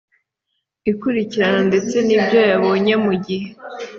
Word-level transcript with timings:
ikurikirana 0.91 1.59
ndetse 1.69 1.95
n 2.05 2.09
ibyo 2.15 2.39
yabonye 2.51 2.93
mu 3.03 3.13
gihe 3.25 3.47